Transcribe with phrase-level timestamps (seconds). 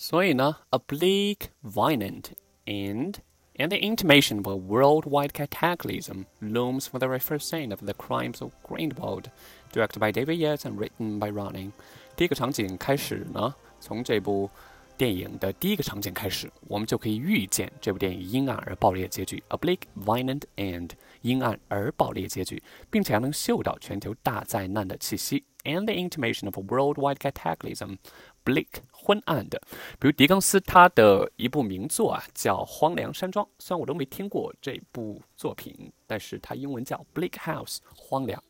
[0.00, 2.32] 所以呢，a bleak, violent,
[2.66, 3.14] and
[3.56, 7.94] and the intimation of a worldwide cataclysm looms for the very first scene of the
[7.94, 9.30] crimes of Grindelwald,
[9.72, 11.72] directed by David Yates and written by Ronning。
[12.14, 14.50] 第一个场景开始呢，从这部
[14.98, 20.90] 电影的第一个场景开始，我们就可以预见这部电影阴暗而暴烈的结局，a bleak, violent, and
[21.22, 27.96] 阴暗而暴烈结局，并且还能嗅到全球大灾难的气息，and the intimation of a worldwide cataclysm。
[28.45, 29.61] bleak 昏暗的，
[29.99, 33.45] 比如狄更斯他的一部名作啊，叫《荒凉山庄》。
[33.59, 38.41] 虽然我都没听过这部作品，但是它英文叫《Bleak House》荒凉。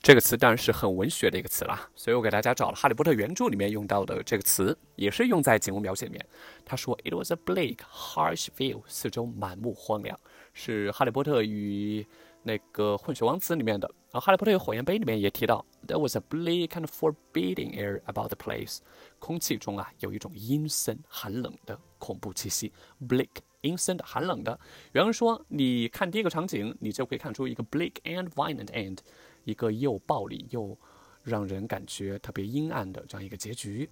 [0.00, 6.24] 这个词当然是很文学的一个词啦，所以我给大家找了《哈利波特》原著里面用到的这个词，也是用在景物描写里面。
[6.64, 10.18] 他说：“It was a bleak, harsh view，四周满目荒凉。”
[10.54, 12.06] 是《哈利波特与
[12.42, 13.88] 那个混血王子》里面的。
[14.10, 18.78] 然后《哈利波特与火焰杯》里面也提到，There was a bleak and forbidding air about the place。
[19.18, 22.72] 空气中啊有一种阴森寒冷的恐怖气息。
[23.08, 23.30] Bleak，
[23.62, 24.58] 阴森的、寒冷的。
[24.92, 28.98] 有人说，你看第一个场景，你就可以看出一个 bleak and violent end。
[29.44, 30.78] 一个又暴力又
[31.22, 33.88] 让人感觉特别阴暗的这样一个结局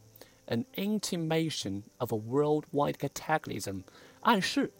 [0.47, 3.83] ，an intimation of a worldwide cataclysm，
[4.21, 4.71] 暗示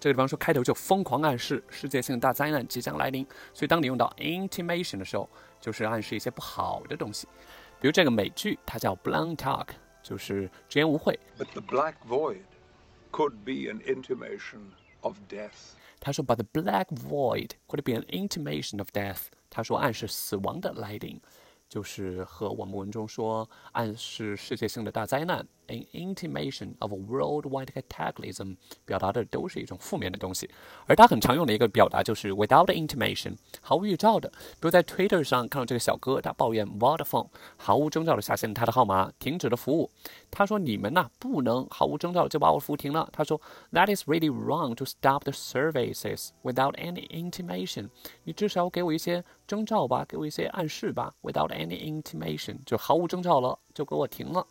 [0.00, 5.28] 这个地方说开头就疯狂暗示世界性大灾难即将来临，所以当你用到 intimation 的时候，
[5.60, 7.26] 就是暗示一些不好的东西。
[7.80, 9.68] 比如这个美剧，它叫 Blunt Talk，
[10.02, 11.18] 就是直言无讳。
[11.38, 12.42] But the black void
[13.10, 15.74] could be an intimation of death。
[16.00, 19.22] 他说，But the black void could be an intimation of death。
[19.50, 21.20] 他说，暗示死亡的来临，
[21.68, 25.44] 就是和我们文中说暗示世界性的大灾难。
[25.68, 30.48] An intimation of worldwide cataclysm，表达的都是一种负面的东西，
[30.86, 34.30] 而他很常用的一个表达就是 without intimation，毫无预兆的。
[34.30, 39.90] 比如在 Twitter 上看到这个小哥，他抱怨 Vodafone 毫无征兆的下线他的号码，停止了服务。
[40.30, 43.38] 他说：“你们呐，不能毫无征兆就把我服务停了。”他说
[43.72, 47.90] ：“That is really wrong to stop the services without any intimation。
[48.24, 51.14] 你至少给我一些征兆吧，给我一些暗示吧。
[51.22, 54.46] Without any intimation，就毫无征兆了，就给我停了。”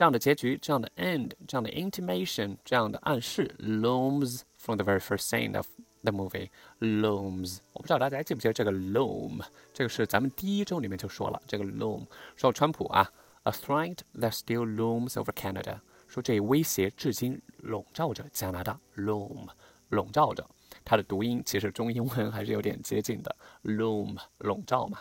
[0.00, 5.66] 这样的结局，这样的 end，这样的 intimation，这样的暗示 looms from the very first scene of
[6.02, 7.58] the movie looms。
[7.74, 9.42] 我不知道大家还记不记得这个 loom，
[9.74, 13.12] 这个是咱们第一周里面就说了，这个 loom 说川普啊
[13.42, 19.48] ，a threat that still looms over Canada，说这一威胁至今笼罩着加拿大，loom
[19.90, 20.48] 笼罩着，
[20.82, 25.00] 它的读音其实中英文还是有点接近的，loom 笼罩嘛。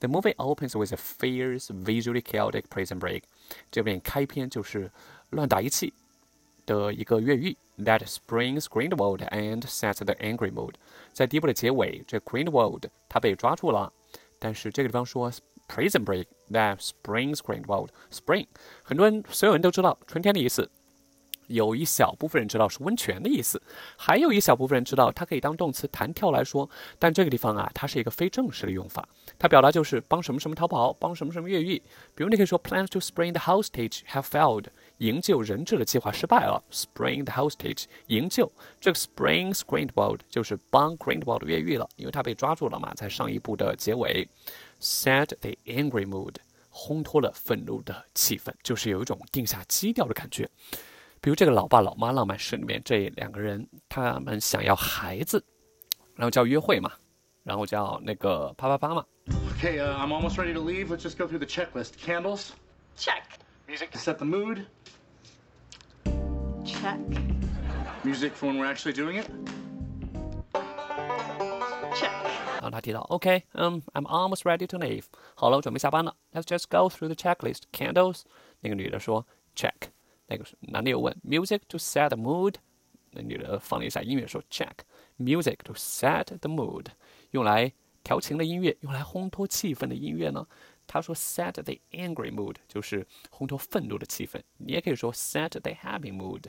[0.00, 3.22] The movie opens with a fierce, visually chaotic prison break。
[3.70, 4.90] 这边开篇就是
[5.30, 5.92] 乱打一气
[6.64, 10.74] 的一个越狱，that springs Grindelwald and sets the angry mood。
[11.12, 13.92] 在第一部的结尾，这 Grindelwald 他被抓住了，
[14.38, 15.30] 但是这个地方说
[15.68, 18.46] prison break that springs Grindelwald。Spring，
[18.82, 20.70] 很多人所有人都知道春天的意思。
[21.47, 23.61] 有一小部分人知道是温泉的意思，
[23.97, 26.69] 还有一小部分人知道它可以当动词弹跳来说。
[26.97, 29.07] 但这个地方啊，它是一个非正式的用法，
[29.37, 31.81] 它表达就是帮什么什么逃跑，帮什么什么越狱。
[32.13, 34.65] 比如你可以说，plans to spring the hostage have failed，
[34.97, 36.63] 营救人质的计划失败了。
[36.71, 44.27] spring the hostage，营救这个 spring Grindelwald 就是帮 Grindelwald 越狱了，因为他被抓住了嘛，在上一部的结尾
[44.81, 46.35] ，set the angry mood，
[46.71, 50.49] 烘托了愤怒的气氛，就是有一种定下基调的感觉。
[51.25, 55.43] 比如这个《老爸老妈浪漫史》里面这两个人，他们想要孩子，
[56.13, 56.91] 然后叫约会嘛，
[57.41, 59.03] 然后叫那个啪啪啪嘛。
[59.59, 60.89] Okay, uh, I'm almost ready to leave.
[60.89, 61.93] Let's just go through the checklist.
[61.97, 62.49] Candles.
[62.95, 63.23] Check.
[63.67, 64.67] Music to set the mood.
[66.63, 66.99] Check.
[68.03, 69.25] Music for when we're actually doing it.
[71.95, 72.11] Check.
[72.57, 75.05] 然后他提到，OK，嗯、um,，I'm almost ready to leave。
[75.33, 76.15] 好了，我准备下班了。
[76.33, 77.61] Let's just go through the checklist.
[77.73, 78.21] Candles。
[78.59, 79.25] 那个女的说
[79.55, 79.89] ，Check。
[80.27, 82.55] 那个男的又问，Music to set the mood。
[83.11, 84.71] 那女的放了一下音乐说，Check。
[85.17, 86.87] Music to set the mood，
[87.31, 87.71] 用来
[88.03, 90.45] 调情的音乐，用来烘托气氛的音乐呢？
[90.85, 94.41] 他说，set the angry mood，就是烘托愤怒的气氛。
[94.57, 96.41] 你也可以说 set the happy mood，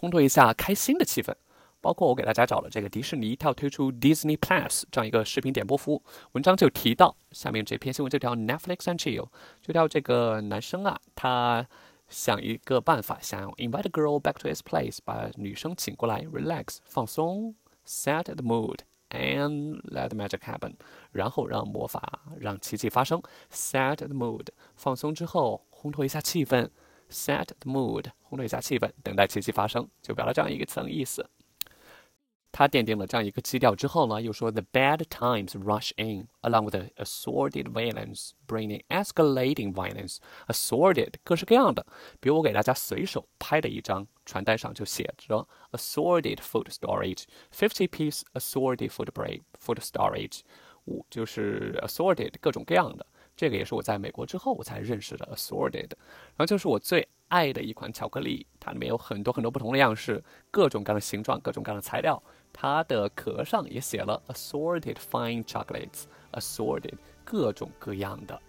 [0.00, 1.32] 烘托一下开心的气氛。
[1.80, 6.02] 包括我给大家找了这个迪士尼，它要推出 Disney Plus 这样一个视频点播服务，
[6.32, 9.28] 文章就提到下面这篇新闻，这条 Netflix and chill，
[9.62, 11.64] 这条这个男生啊，他。
[12.10, 17.54] 想一个办法，想要 invite a girl back to his place，把女生请过来，relax 放松
[17.86, 18.80] ，set the mood
[19.10, 20.74] and let the magic happen，
[21.12, 23.22] 然后让魔法让奇迹发生
[23.52, 26.68] ，set the mood 放松之后烘托一下气氛
[27.08, 31.24] ，set the mood 烘托一下气氛，等待奇迹发生，就表达这样一个层意思。
[32.52, 40.16] 他奠定了这样一个基调之后呢，又说 The bad times rush in along with the assorted violence, bringing escalating violence.
[40.48, 41.86] Assorted 各式各样的，
[42.18, 50.40] 比如我给大家随手拍的一张传单上就写着 assorted food storage, fifty piece assorted food break food storage，
[50.86, 53.06] 五就是 assorted 各种各样的。
[53.36, 55.90] 这个也是我在美国之后我才认识的 assorted，
[56.36, 62.20] 然后就是我最爱的一款巧克力，它里面有很多很多不同的样式，各种各样的形状，各种各样的材料。
[62.52, 66.94] 它的壳上也写了 assorted fine chocolates，assorted
[67.24, 68.40] 各种各样的。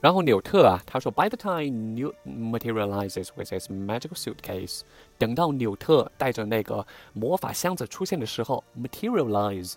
[0.00, 4.82] 然后纽特啊，他说，By the time new materializes with his magical suitcase，
[5.16, 9.74] 等到纽特带着那个魔法箱子出现的时候，materialize。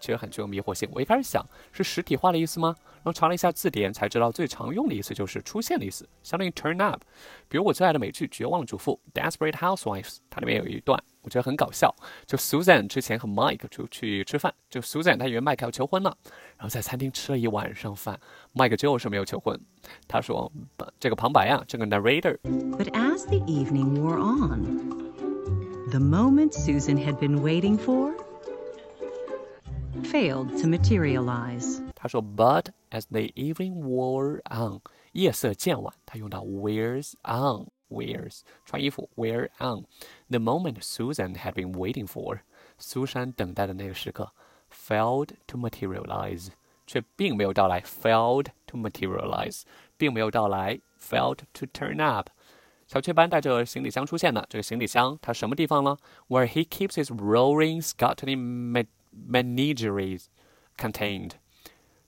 [0.00, 0.88] 其实很具有迷惑性。
[0.92, 2.72] 我一开始想是实体化的意思吗？
[2.98, 7.02] 然后查了一下字典，才知道最常用的意思就是出现的意思，相当于 turn up。
[7.48, 11.02] 比如我最爱的美剧《绝望的主妇》（Desperate Housewives），它里面有一段。
[11.22, 11.94] 我觉得很搞笑，
[12.26, 16.16] 就 Susan 之前和 Mike 出去吃饭，就 Susan 她以为 Mike 要求婚了，
[16.56, 18.18] 然后在餐厅吃了一晚上饭
[18.54, 19.58] ，Mike 就是没有求婚。
[20.06, 20.50] 他说
[20.98, 22.38] 这个旁白啊，这个 narrator。
[22.42, 24.90] But as the evening wore on,
[25.90, 28.14] the moment Susan had been waiting for
[30.04, 31.82] failed to materialize.
[31.94, 34.80] 他说，But as the evening wore on，
[35.12, 37.66] 夜色渐晚，他用到 wears on。
[37.89, 39.85] wears 穿衣服 wear on
[40.29, 42.39] the moment Susan had been waiting for，
[42.77, 44.31] 苏珊等待的那个时刻
[44.71, 46.49] failed to materialize，
[46.87, 49.63] 却并没有到来 failed to materialize，
[49.97, 52.29] 并没有到来 failed to turn up。
[52.87, 55.97] 小雀斑带着行李箱出现了，这个行李箱它什么地方呢？
[56.27, 60.21] Where he keeps his roaring Scotland menagerie
[60.77, 61.31] contained。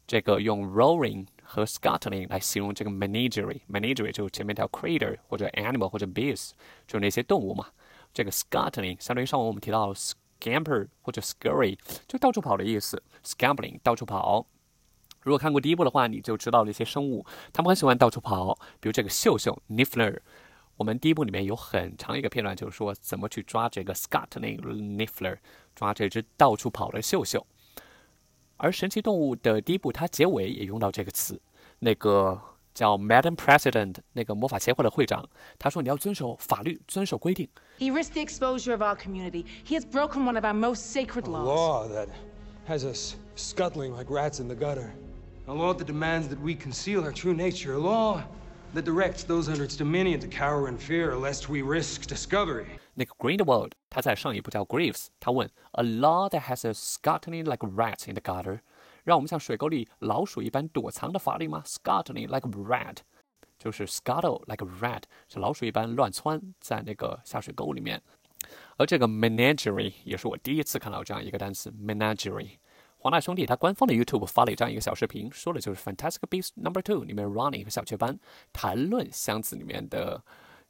[0.06, 6.53] 这个用 roaring 和 scuttling 来形容这个 menagerie，menagerie 就前面条 crater 或者 animal 或者 beast，
[6.87, 7.67] 就那些动物嘛。
[8.15, 11.77] 这个 scuttling 相当于上午我们提到 scamper 或者 scurry，
[12.07, 13.03] 就到处跑的意思。
[13.25, 14.47] ，scambling 到处跑。
[15.23, 18.55] 如果看过第一部的话，你就知道那些生物，它们很喜欢到处跑。
[18.79, 20.21] 比如这个秀秀 niffler，
[20.77, 25.39] 我们第一部里面有很长一个片段，就是说怎么去抓这个 scuttling niffler，
[25.75, 27.45] 抓这只到处跑的秀秀。
[28.63, 31.41] 而神奇动物的第一部，它结尾也用到这个词。
[31.79, 32.39] 那个
[32.75, 35.27] 叫 Madam President 那个魔法协会的会长，
[35.59, 37.49] 他说你要遵守法律，遵守规定。
[37.79, 39.47] He risked the exposure of our community.
[39.67, 41.41] He has broken one of our most sacred laws.
[41.41, 42.09] A law that
[42.69, 44.91] has us scuttling like rats in the gutter.
[45.47, 47.73] A law that demands that we conceal our true nature.
[47.73, 48.23] A law
[48.74, 52.66] that directs those under its dominion to cower in fear lest we risk discovery.
[52.94, 58.60] 那个 Grindelwald，他在上一部叫 Greaves，他问 A law that has a scuttling like rats in the gutter，
[59.04, 61.64] 让我们像水沟里老鼠一般躲藏的法律吗？
[61.66, 62.98] Scuttling like a rat，
[63.58, 68.02] 就是 scuttle like a rat，是老鼠一般乱窜在那个下水沟里面。
[68.78, 72.58] 而这个 menagerie 也是我第一次看到这样一个单词 menagerie。
[73.01, 78.19] 华纳兄弟他官方的 YouTube 发了这样一个小视频，说的就是 Fantastic Beasts Number Two 里面 Ronnie 和小雀斑
[78.53, 80.23] 谈论箱子里面的。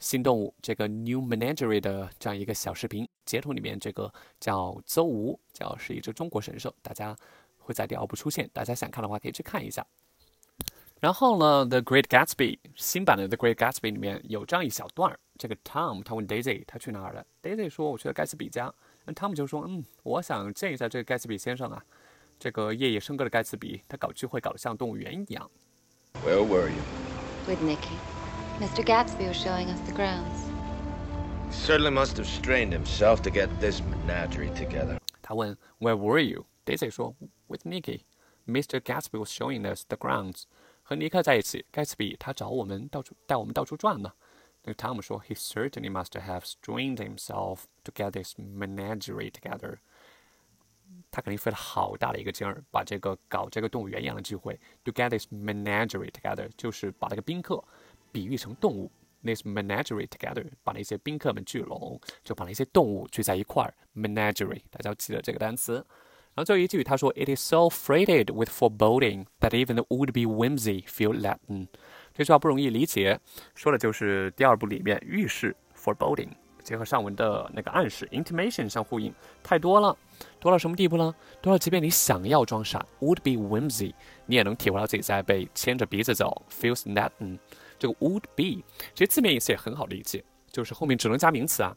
[0.02, 4.10] 新动物这个 New Menagerie 的这样一个小视频截图里面，这个
[4.40, 7.14] 叫邹吴，叫是一只中国神兽，大家
[7.58, 9.86] 会在第二部出现，大家想看的话可以去看一下。
[11.00, 12.34] 然后呢，《The Great Gatsby》
[12.76, 18.72] 新版的《The Great Gatsby》里面有这样一小段儿，这个 Tom 他问 Daisy 他去哪儿了，Daisy 说我去了盖茨比家，
[19.04, 21.84] 那 Tom 就说嗯，我想见一下这个盖茨比先生啊，
[22.39, 25.49] 这个夜夜笙歌的盖茨比，他搞聚会搞得像动物园一样。
[26.25, 26.81] Where were you?
[27.47, 27.97] With Nicky.
[28.59, 28.83] Mr.
[28.83, 30.49] Gatsby was showing us the grounds.
[31.49, 34.97] He certainly must have strained himself to get this menagerie together.
[35.21, 36.45] 他问 Where were you?
[36.65, 37.15] Daisy 说
[37.47, 38.01] With Nicky.
[38.47, 38.79] Mr.
[38.79, 40.43] Gatsby was showing us the grounds.
[40.83, 44.13] 和尼克在一起，盖茨比他找我们到处带我们到处转呢。
[44.63, 49.77] 那个汤姆说 He certainly must have strained himself to get this menagerie together.
[51.10, 57.62] 他肯定费了好大的一个劲儿，把这个搞这个动物园一样的聚会，to get this menagerie together，就是把那个宾客
[58.12, 58.90] 比喻成动物
[59.22, 65.84] ，this menagerie together，把那些宾客们聚拢，就把那些动物聚在一块儿，menagerie，大家要记得这个单词。
[66.32, 71.66] 然后最后一句他说，It is so freighted with foreboding that even the would-be whimsy feel Latin。
[72.14, 73.18] 这句话不容易理解，
[73.56, 76.28] 说的就是第二部里面预示 foreboding，
[76.62, 79.12] 结合上文的那个暗示 intimation 相呼应，
[79.42, 79.96] 太多了，
[80.40, 81.14] 多到什么地步呢？
[81.42, 83.92] 多到即便你想要装傻 would-be whimsy，
[84.26, 87.38] 你也能体会到自己在被牵着鼻子走，feels Latin。
[87.78, 91.76] 这个 would be，其实字面意思也很好理解，就是后面只能加名词啊，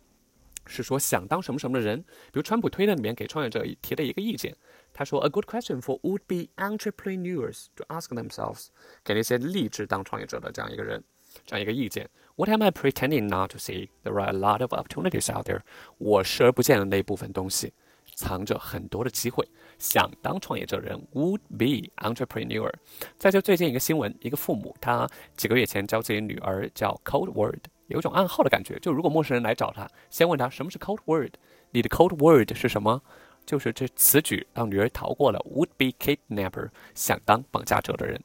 [0.65, 2.01] 是说想当什么什么的人。
[2.01, 4.55] 比如川普推特里面给创业者提的一个意见，
[4.93, 8.67] 他说 A good question for would be entrepreneurs to ask themselves，
[9.03, 11.03] 给那些立志当创业者的这样一个人，
[11.45, 12.09] 这样一个意见。
[12.35, 13.89] What am I pretending not to see?
[14.03, 15.61] There are a lot of opportunities out there。
[15.99, 17.73] 我视而不见的那一部分东西，
[18.15, 22.71] 藏着很多的机会，想当创业者的人 would be entrepreneur。
[23.17, 31.33] 再就最近一个新闻，一个父母他几个月前教自己女儿叫 code word，有一种暗号的感觉，就如果陌生人来找他，先问他什么是 code word，
[31.71, 33.01] 你的 code word 是什么？
[33.45, 38.21] 就是这此举让女儿逃过了 would be kidnapper，想当绑架者的人。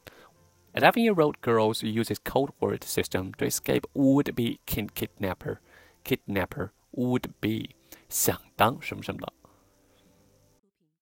[0.75, 5.57] Eleven-year-old girls uses code word system to escape would be kid kidnapper.
[6.05, 7.71] Kidnapper would be
[8.09, 9.33] 想当什么什么的。